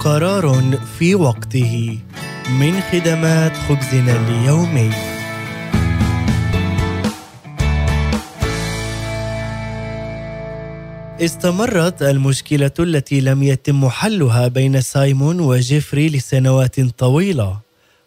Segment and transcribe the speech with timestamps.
[0.00, 1.98] قرار في وقته
[2.50, 4.90] من خدمات خبزنا اليومي.
[11.20, 17.58] استمرت المشكلة التي لم يتم حلها بين سايمون وجيفري لسنوات طويلة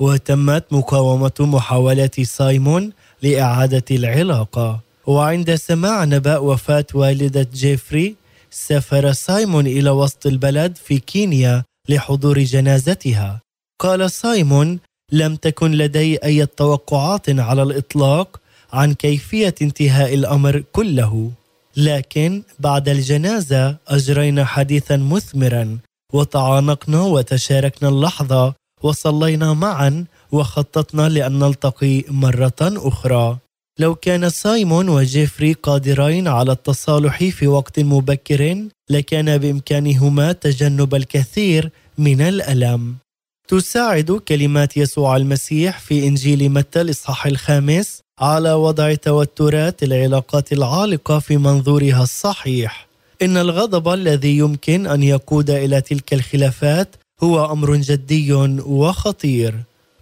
[0.00, 2.92] وتمت مقاومة محاولات سايمون
[3.22, 4.80] لإعادة العلاقة.
[5.06, 8.14] وعند سماع نبأ وفاة والدة جيفري
[8.50, 13.40] سافر سايمون إلى وسط البلد في كينيا لحضور جنازتها.
[13.80, 14.78] قال سايمون
[15.12, 18.40] لم تكن لدي أي توقعات على الإطلاق
[18.72, 21.30] عن كيفية انتهاء الأمر كله.
[21.76, 25.78] لكن بعد الجنازة أجرينا حديثا مثمرا
[26.12, 33.38] وتعانقنا وتشاركنا اللحظة وصلينا معا وخططنا لأن نلتقي مرة أخرى.
[33.78, 42.20] لو كان سايمون وجيفري قادرين على التصالح في وقت مبكر لكان بإمكانهما تجنب الكثير من
[42.20, 42.94] الألم.
[43.48, 51.36] تساعد كلمات يسوع المسيح في إنجيل متى الإصحاح الخامس على وضع توترات العلاقات العالقة في
[51.36, 52.86] منظورها الصحيح.
[53.22, 58.32] إن الغضب الذي يمكن أن يقود إلى تلك الخلافات هو أمر جدي
[58.66, 59.54] وخطير.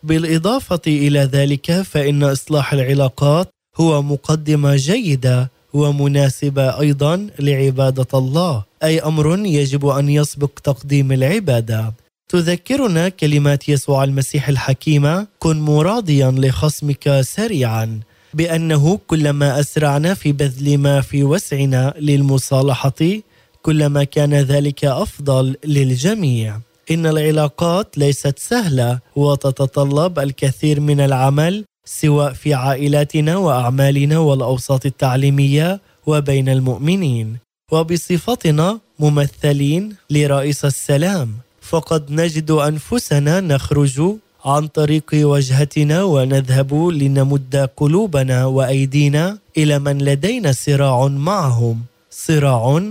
[0.03, 9.47] بالإضافة إلى ذلك فإن إصلاح العلاقات هو مقدمة جيدة ومناسبة أيضا لعبادة الله أي أمر
[9.47, 11.95] يجب أن يسبق تقديم العبادة.
[12.29, 18.01] تذكرنا كلمات يسوع المسيح الحكيمة كن مراضيا لخصمك سريعا
[18.35, 23.21] بأنه كلما أسرعنا في بذل ما في وسعنا للمصالحة
[23.63, 26.61] كلما كان ذلك أفضل للجميع.
[26.91, 36.49] إن العلاقات ليست سهلة وتتطلب الكثير من العمل سواء في عائلاتنا وأعمالنا والأوساط التعليمية وبين
[36.49, 37.37] المؤمنين.
[37.73, 41.29] وبصفتنا ممثلين لرئيس السلام.
[41.61, 44.03] فقد نجد أنفسنا نخرج
[44.45, 51.83] عن طريق وجهتنا ونذهب لنمد قلوبنا وأيدينا إلى من لدينا صراع معهم.
[52.11, 52.83] صراع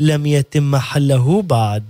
[0.00, 1.84] لم يتم حله بعد.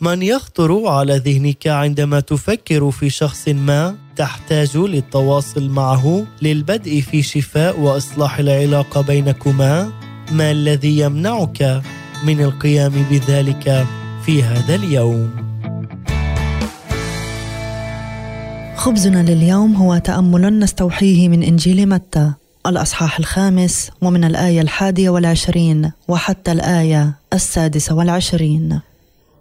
[0.00, 7.80] من يخطر على ذهنك عندما تفكر في شخص ما تحتاج للتواصل معه للبدء في شفاء
[7.80, 9.92] وإصلاح العلاقة بينكما؟
[10.32, 11.82] ما الذي يمنعك
[12.24, 13.86] من القيام بذلك
[14.24, 15.30] في هذا اليوم؟
[18.76, 22.32] خبزنا لليوم هو تأمل نستوحيه من إنجيل متى
[22.66, 28.80] الأصحاح الخامس ومن الآية الحادية والعشرين وحتى الآية السادسة والعشرين.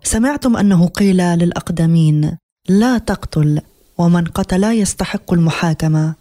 [0.07, 2.37] سمعتم أنه قيل للأقدمين
[2.69, 3.61] لا تقتل
[3.97, 6.15] ومن قتل يستحق المحاكمة.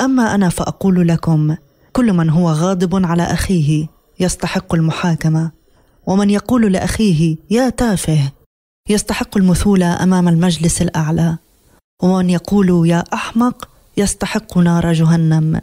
[0.00, 1.56] أما أنا فأقول لكم
[1.92, 3.86] كل من هو غاضب على أخيه
[4.20, 5.50] يستحق المحاكمة
[6.06, 8.32] ومن يقول لأخيه يا تافه
[8.90, 11.36] يستحق المثوله أمام المجلس الأعلى
[12.02, 15.60] ومن يقول يا أحمق يستحق نار جهنم.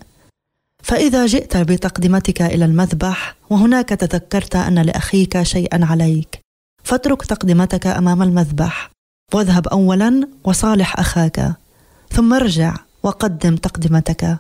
[0.84, 6.45] فإذا جئت بتقدمتك إلى المذبح وهناك تذكرت أن لأخيك شيئا عليك
[6.86, 8.92] فاترك تقدمتك أمام المذبح
[9.34, 11.54] واذهب اولا وصالح أخاك
[12.12, 14.38] ثم ارجع وقدم تقدمتك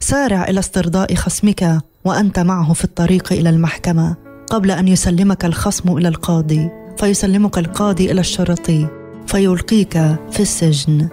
[0.00, 4.16] سارع إلى استرضاء خصمك وأنت معه في الطريق إلى المحكمة
[4.50, 8.86] قبل أن يسلمك الخصم إلى القاضي فيسلمك القاضي إلى الشرطي
[9.26, 9.92] فيلقيك
[10.30, 11.08] في السجن.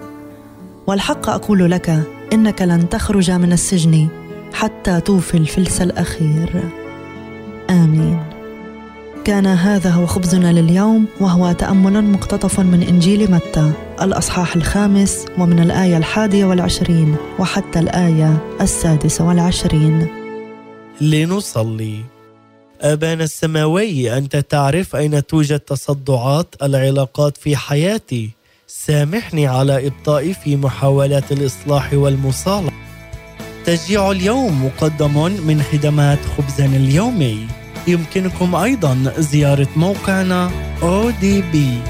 [0.86, 4.08] والحق أقول لك إنك لن تخرج من السجن
[4.52, 6.70] حتى توفي الفلس الأخير.
[7.70, 8.33] آمين.
[9.24, 13.72] كان هذا هو خبزنا لليوم وهو تأمل مقتطف من إنجيل متى.
[14.02, 20.06] الأصحاح الخامس ومن الآية الحادية والعشرين وحتى الآية السادسة والعشرين.
[21.00, 22.00] لنصلي.
[22.80, 28.30] أبانا السماوي أنت تعرف أين توجد تصدعات العلاقات في حياتي.
[28.66, 32.76] سامحني على إبطائي في محاولات الإصلاح والمصالحة.
[33.66, 37.46] تشجيع اليوم مقدم من خدمات خبزنا اليومي.
[37.86, 40.50] يمكنكم أيضا زيارة موقعنا
[40.80, 41.84] odb.org